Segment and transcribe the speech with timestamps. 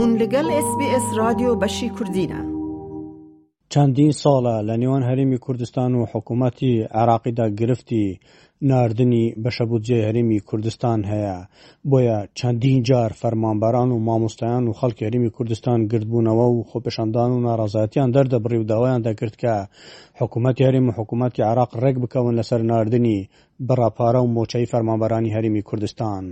[0.00, 2.40] هون لەگەڵ SسBS رادیۆ بەشی کوردینە.
[3.72, 8.04] چەندین ساڵە لە نێوان هەرمی کوردستان و حکوومەتی عراقیدا گرفتی
[8.70, 11.36] ناردنی بەشەبودجێ هەرمی کوردستان هەیە
[11.90, 18.08] بۆیە چەندین جار فەرمانباران و مامۆستایان و خەڵکی هەرمی کوردستان گردبوونەوە و خۆپەشاندان و ناڕازەتیان
[18.14, 19.54] دەردەبڕی و داوایان دەکرد کە
[20.20, 23.18] حکوومەتی هەرم و حکوومەتی عراق ڕێک بکەون لەسەر ناردنی
[23.68, 26.24] بڕاپارە و مۆچەی فەرمانبارانی هەرمی کوردستان.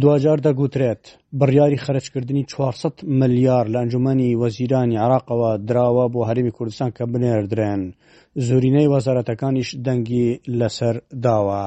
[0.00, 1.02] دوجار دەگوترێت
[1.38, 7.82] بڕیاری خەرجکردنی 400 ملیار لە ئەنجومی وەزیرانی عراقەوە دراوە بۆ هەرمی کوردستان کە بنێردرێن
[8.48, 10.26] زۆرینەی وەزارەتەکانیش دەنگی
[10.58, 11.64] لەسەر داوە.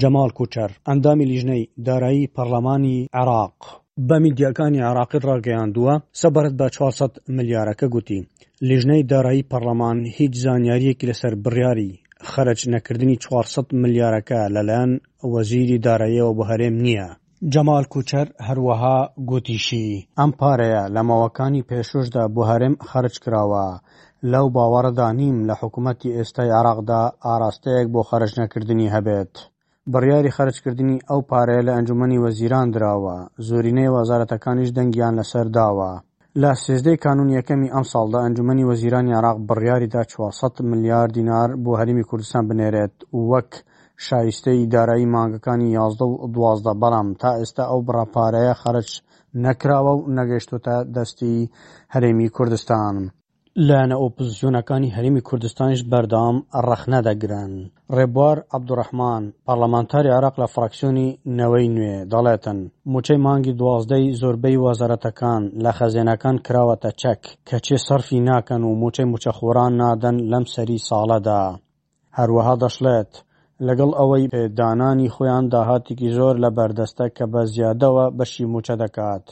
[0.00, 3.56] جەمال کوچەر ئەندامی لیژنەی دارایی پەرلەمانی عێراق
[4.08, 8.20] بە میدیەکانی عراقیت ڕاگەیاندووە سەبارەت بە 400 ملیارەکە گوتی
[8.68, 11.98] لیژنەی دارایی پەرلەمان هیچ زانیاریەکی لەسەر بڕیاری
[12.30, 14.92] خەرج نەکردنی 400 ملیارەکە لەلایەن
[15.32, 17.08] وەزیری داراییەوە بە هەرێم نییە
[17.52, 18.96] جەمال کوچەر هەروەها
[19.28, 23.66] گوتیشی ئەم پارەیە لەمەوەکانی پێشوشدا بۆ هەرم خرج کراوە
[24.32, 29.32] لەو باوەڕدا نیم لە حکوومەتتی ئێستای عراقدا ئاراستەیەک بۆ خەرج نەکردنی هەبێت.
[29.92, 33.16] بڕیاری خەرجکردنی ئەو پارەیە لە ئەنجومی وەزیران درراوە
[33.48, 35.92] زۆرینەی وەزارەتەکانیش دەنگیان لەسەر داوە.
[36.42, 42.04] لە سێزدەی کانون یەکەمی ئەم ساڵدا ئەنجومی وەزیرانی عراق بڕیاریدا 400 ملیار دینار بۆ هەرمی
[42.10, 42.94] کوردستان بنێرێت
[43.32, 43.50] وەک
[44.08, 48.90] شایستەی دارایی مانگەکانی یازدە و دوازدە بەڵام تا ئێستا ئەو بڕاپارەیە خەرج
[49.44, 51.36] نەکراوە و نەگەشتوتە دەستی
[51.94, 52.94] هەرێمی کوردستان.
[53.68, 56.36] لایەنە ئۆپزیۆنەکانی هەرمی کوردستانیش بەردام
[56.68, 57.52] ڕەخنەدەگرن.
[57.96, 62.58] ڕێبوار عبدوڕحمان پارلەمانتاری عراق لە فراکسیۆنی نەوەی نوێ دەڵێتن
[62.92, 69.72] موچەی مانگی دوازدەی زۆربەی وەزارەتەکان لە خەزێنەکان کراوەتە چەک کەچێ سەرفی ناکەن و موچەی موچەخۆران
[69.82, 71.44] نادەن لەم سەری ساڵەدا.
[72.18, 73.12] هەروەها دەشڵێت
[73.68, 79.24] لەگەڵ ئەوەی پێدانانی خۆیان داهاتێکی زۆر لە بەردەستە کە بە زیادەوە بەشی موچە دەکات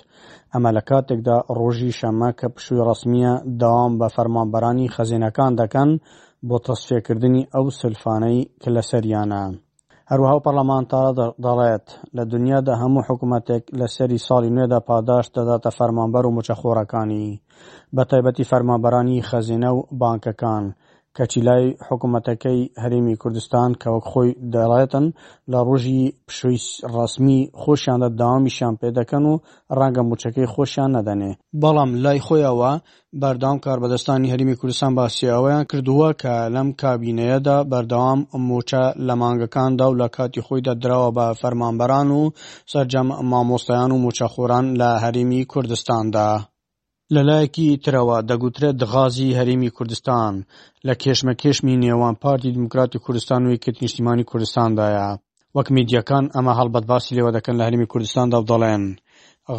[0.53, 5.91] ئەمە لە کاتێکدا ڕۆژی شەمە کە پشووی ڕسمیە داوام بە فەرمانبەرانی خەزینەکان دەکەن
[6.49, 9.45] بۆ تەسفێکردنی ئەو سلفانەی کە لە سەریانە
[10.11, 11.13] هەروەها و پەرلەمانتارە
[11.45, 17.27] دەڵێت لە دنیادا هەموو حکوومەتێک لە سەری ساڵی نوێدا پاداش دەداتە فەرمانبەر و موچەخۆڕەکانی
[17.95, 20.65] بە تایبەتی فەرمانبەرانی خەزینە و بانکەکان
[21.19, 25.07] کەچیلای حکوومەتەکەی هەرێمی کوردستان کە وەک خۆی دەڵێتن
[25.53, 26.59] لە ڕۆژی پشوی
[26.95, 29.41] ڕسمی خۆشیاندا داوامیشان پێدەکەن و
[29.79, 32.73] ڕەنگە موچەکەی خۆشیان نەدەنێ بەڵام لای خۆیەوە
[33.23, 40.09] بەردام کاربەدەستانی هەرمی کوردستان باسیەوەیان کردووە کە لەم کابینەیەدا بەردەوام موچە لە مانگەکاندا و لە
[40.17, 42.21] کاتی خۆیدا درراوە بە فەرمانبەران و
[42.71, 46.29] سەررجەم مامۆستایان و موچەخۆران لە هەرمی کوردستاندا.
[47.15, 50.33] لە لایەکی ترەوە دەگوترێت دغازی هەرێمی کوردستان
[50.87, 55.09] لە کێشمەکێشمی نێوان پارتی دموکراتی کوردستان و یەکێتی نیشتیمانی کوردستاندایە
[55.57, 58.85] وەک میدیەکان ئەمە هەڵبەت باسی لێوە دەکەن لە هەرمی کوردستاندا دەڵێن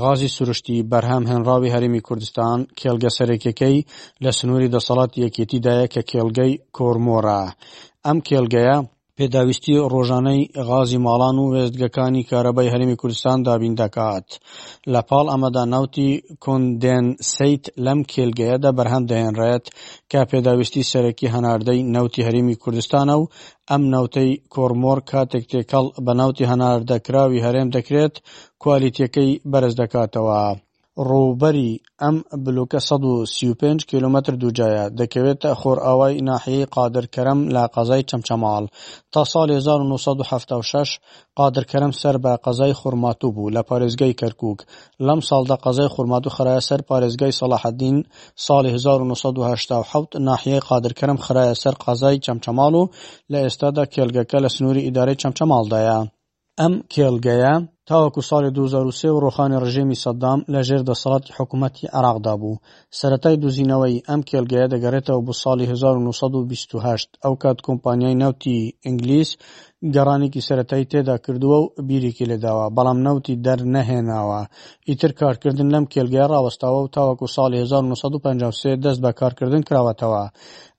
[0.02, 3.78] غازی سروشتی بەرهەم هێنراوی هەرمی کوردستان کێلگە سەرێکەکەی
[4.24, 7.42] لە سنووری دەسەڵات یەکێتیدایە کە کێلگەی کۆرمۆرە
[8.06, 8.78] ئەم کێلگەیە
[9.20, 14.28] پێداویستی ڕۆژانەی غازی ماڵان و وێستگەکانی کارەبای هەرمی کوردستان دابیندەکات
[14.94, 16.10] لەپاڵ ئەمەدا ناوتی
[16.44, 19.66] کۆندێنسەیت لەم کێلگەیەدا بەرهەم دەهێنڕێت
[20.12, 23.24] کە پێداویستی سەرەکی هەناردەی ناوتی هەرمی کوردستانە و
[23.70, 28.16] ئەم ناوتەی کۆرمۆر کاتێک تێکەڵ بە ناوتی هەناردەکراوی هەرێم دەکرێت
[28.64, 30.42] کوالیتەکەی بەرز دەکاتەوە.
[31.08, 31.70] ڕووبەری
[32.02, 38.08] ئەم بلووکە سەد و سی و پێنج کیلۆمەتر دووجایە دەکەوێتە خۆرئاوای ناحیەی قادرکەرەم لە قەزای
[38.10, 38.64] چەمچەماڵ
[39.14, 40.90] تا ساڵ 1976
[41.40, 44.60] قادرکەرم سەر بە قەزای خورماتوو بوو لە پارێزگای کەرکک
[45.08, 47.98] لەم ساڵدا قەزای خورماتوو خراە سەر پارێزگای سەلاحەدین
[48.48, 52.90] ساڵی 1970 ناحیەی قادرکەرم خراە سەر قەزای چەمچەماڵ و
[53.32, 56.00] لە ئێستادا کێلگەکە لە سنووری ئیدارەی چەمچەماڵدایە
[56.60, 57.54] ئەم کێلگەیە
[57.90, 62.60] تاوەکو ساڵی 2023 و ڕۆخانی ڕژێمی سەددام لە ژێر دەسەڵاتی حکوومەتتی عراقدا بوو
[63.00, 69.30] سەتای دوزینەوەی ئەم کێلگەیە دەگەڕێتەوە بۆ ساڵی 1920 ئەو کات کۆمپانیای ناوتی ئینگلیس
[69.96, 74.42] گەڕانێکی سەتایی تێدا کردووە و بیرێکی لێداوە بەڵام نەوتی دەرنەهێناوە
[74.90, 80.26] ئیتر کارکردن لەم کێلگەی ڕاوەستاوە و تاوەکو ساڵی 1950 دەست بە کارکردن کراوەتەوە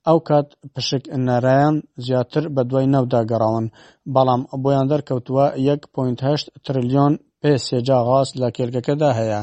[0.09, 1.75] ئەو کات پشکنەرەکان
[2.07, 3.67] زیاتر بەدوای نەودا گەڕاون،
[4.15, 7.13] بەڵام بۆیان دەرکەوتووە یەک پۆینت هەشت تریلیۆن
[7.43, 9.41] پێسێجا غاز لە کێرگەکەدا هەیە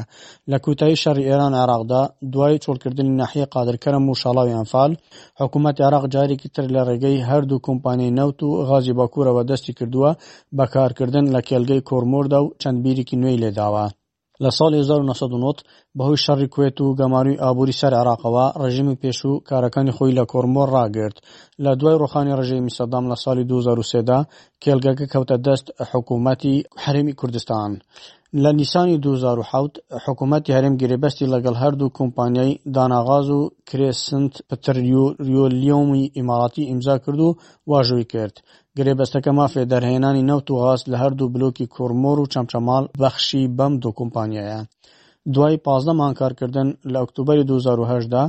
[0.50, 2.02] لە کوتایی شەڕی ئێران عراقدا
[2.32, 4.92] دوای چۆڵکردنی ناحیە قادرکەرم و شەڵاویان فال
[5.40, 10.10] حکوومەت عراق جارێکی تر لە ڕێگەی هەردوو کۆمپانیی نەوت و غازی باکوورەوە دەستی کردووە
[10.58, 13.86] بەکارکردن لە کێلگەی کۆرمۆردا و چەند بیرێکی نوێی لێداوە
[14.44, 15.58] لە ساڵی 1990
[15.98, 21.16] بەهۆی شەڕی کوێت و گەماروی ئابووری سەر عراقەوە ڕژیمی پێشوو کارەکانی خۆی لە کۆرمۆر ڕاگرت
[21.64, 24.18] لە دوای ڕۆخانی ڕژێمی سەدام لە ساڵی 2023دا
[24.62, 27.70] کێلگەکە کەوتە دەست حکوومەتی حرمی کوردستان
[28.44, 29.72] لە نیسانی 2007
[30.04, 37.36] حکوومەتی هەرم گرێبەستی لەگەڵ هەردوو کۆمپانیای داناغاز و کرێسنت پتریۆلیۆمی ئیماڵاتی ئیمزا کرد و
[37.70, 38.34] واژوی کرد.
[38.76, 43.90] گرێبەستەکە مافێ دەرهێنانی نەوت و غاز لە هەردوو بلوکی کۆرمۆر و چەمچەماڵ بەخشی بەم دو
[43.98, 44.60] کۆمپانیایە.
[45.34, 48.22] دوای پازدەمان کارکردن لە ئۆکتوبەری 2010دا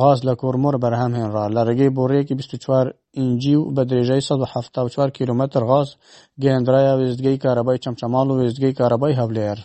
[0.00, 2.86] غاز لە کۆرمۆر بەرهەمهێنرا لە ڕێگەی بۆڕێکی 24
[3.18, 5.88] ئینجی و بە درێژای 1970 کیلومتر غاز
[6.42, 9.58] گەێندرایە وێستگەی کارەبای چەمچەماڵ و وێستگەی کارەبای هەولێر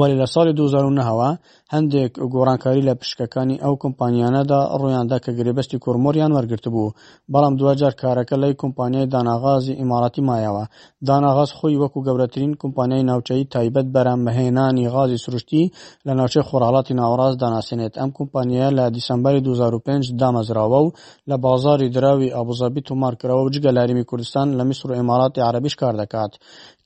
[0.00, 1.30] وەری لە ساڵی 2009ەوە
[1.74, 6.94] هەندێک گۆڕانکاری لە پشکەکانی ئەو کمپانیانەدا ڕوویاندا کە گرێبەستی کۆرمۆریان وەرگرت بوو
[7.32, 10.64] بەڵام دوجار کارەکە لەی کمپانیای داناغازی ئیماراتی مایەوە
[11.08, 15.62] داناغاز خۆی وەکو گەورەترین کمپانیای ناوچەی تایبەت بەرامهێنانی غازی سروشتی
[16.06, 20.88] لە ناوچەی خۆراڵاتی ناوەڕاست داناسێنێت ئەم کمپانیە لە دیسمبری 2005 دامەزراوە و
[21.30, 25.94] لە بازاری دراوی ئابوزابی تۆمارکرەوە و جگە لاریمی کوردستان لە میسر و ئماراتی عربیش کار
[26.02, 26.32] دەکات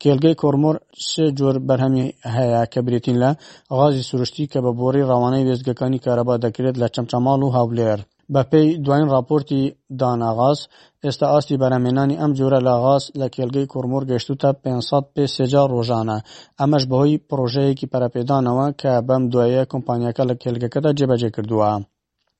[0.02, 0.76] کێلگەی کۆرمۆر
[1.10, 2.06] سێ جۆر بەرهەمی
[2.36, 3.30] هەیە کە بری بەتایبەتی لە
[3.70, 8.00] ئەغازی سروشتی کە بە بۆری ڕوانەی وێزگەکانی کارەبا دەکرێت لە چەمچەماڵ و هاولێر.
[8.32, 9.62] بە پێی دوایین راپۆرتی
[10.00, 10.58] داناغاز
[11.04, 16.18] ئێستا ئاستی بەرەمێنانی ئەم جۆرە لاغاز لە کێلگەی کۆرمۆر گەشتوتە 500 پێ سێجا ڕۆژانە
[16.60, 21.72] ئەمەش بەهۆی پرۆژەیەکی پەرەپێدانەوە کە بەم دوایە کۆمپانیەکە لە کێلگەکەدا جێبەجێ کردووە.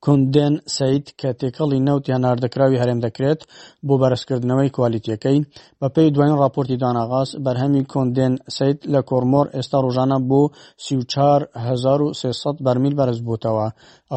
[0.05, 3.41] کوندێن سەید کە تێکەڵی نەوتی هەناردەکراوی هەرێم دەکرێت
[3.87, 5.39] بۆ بەرزکردنەوەی کوالیتیەکەی
[5.79, 10.41] بە پێی دوایین راپۆرتی داناغااز بەرهەمی کۆندێن سید لە کۆرمۆر ئێستا ڕۆژانە بۆ
[10.85, 13.67] 4300 بەرمیل بەرز بووتەوە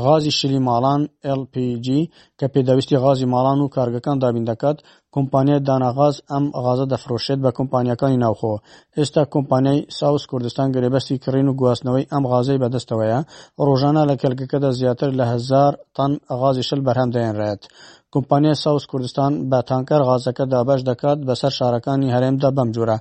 [0.05, 1.03] غازی شلی ماڵان
[1.41, 1.87] LPG
[2.39, 4.79] کە پێدەویستی غازی ماڵان و کارگەکان دابین دەکات
[5.17, 8.55] کۆمپانیای داناغاز ئەم غازە دەفرۆشێت بە کۆمپانیەکانی ناوخۆ
[8.97, 13.21] ئێستا کۆمپانیای ساوس کوردستان گرێبەستی کڕین و گواستنەوەی ئەم غازەی بەدەستەوەیە
[13.67, 16.11] ڕۆژانە لە کەلگەکەدا زیاتر لە هزار تان
[16.41, 17.63] غازی شل بەرهەم دەێنرێت
[18.13, 22.97] کۆمپانیای ساوس کوردستان بە تانکەر غازەکە دابش دەکات بەسەر شارەکانی هەرێمدا بەم جورە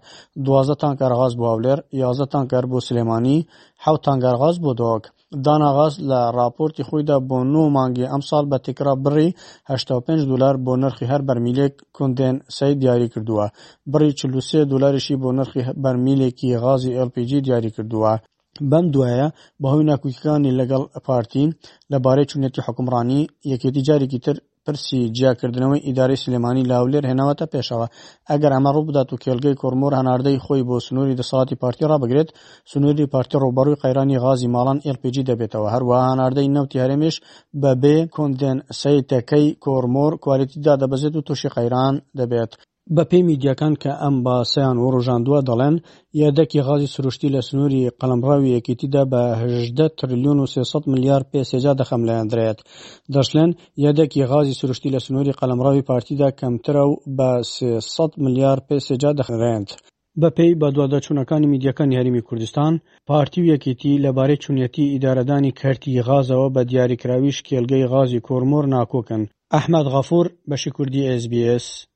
[0.46, 3.38] دوازە تانکەرغاز بۆ هاولێر یازە تانکەر بۆ سلێمانی
[3.84, 5.04] حوت تانگەرغاز بۆ دۆک
[5.46, 9.30] داناغاز لە راپۆرتی خۆیدا بۆ نۆ مانگی ئەم ساڵ بە تێکرا بڕی
[9.74, 13.46] 85 دلار بۆ نرخی هەر بەرمیلێک کندێن سەی دیاری کردووە
[13.92, 18.14] بڕی 43 دلاریشی بۆ نرخی بەرمیلێکی غازی LPG دیاری کردووە
[18.72, 19.28] بەم دوایە
[19.62, 21.46] بەهۆی ناکوکیەکانی لەگەڵ پارتی
[21.92, 24.36] لەبارەی چونەتی حکومڕانی یەکێتی جارێکی تر
[24.68, 27.88] پرسی جیاکردنەوەی ئیداری سلێمانی لاولێر هێناوەتە پێشەوە
[28.30, 32.30] ئەگەر ئەمە ڕووبدات و کێلگەی کۆرمۆر هەناردەی خۆی بۆ سنووری دەسەڵاتی پارتی ڕابگرێت
[32.72, 37.16] سنووری پارتی ڕۆبەروی قەیرانی غازی ماڵان ئێلپG دەبێتەوە هەروەها هەناردەی نەوتی هەرێمێش
[37.62, 42.52] بە بێ کۆندێن سەیتەکەی کۆرمۆر کوالیتیدا دەبەزێت و تووشی قەیران دەبێت
[42.96, 45.76] بە پێی میدیەکان کە ئەم باسەیان وەڕژاندووە دەڵێن
[46.24, 52.02] یادەکی غازی سروشتی لە سنووری قەلمڕاوی یەکیتیدا بەهدە تریلیۆن و 300 میلیارد پێ سێجا دەخەم
[52.10, 52.60] لایەندرێت
[53.14, 53.52] دەشلێن
[53.86, 59.70] یادەکی غازی سروشتی لە سنووری قەلمڕاوی پارتیدا کەمترە و بە 300 میلیارد پێ سێجا دەخڕێنند.
[60.22, 62.74] بەپی بە دووادەچوونەکانی میدیەکانی هەرمی کوردستان
[63.10, 69.22] پارتی و یەکێتی لەبارەی چونەتی ئیدارەدانی کەرتی غازەوە بە دیاریکراوی شکێلگەی غازی کۆرمۆر ناکۆکن
[69.56, 71.66] ئەحمد غەفور بەشی کوردی SسBS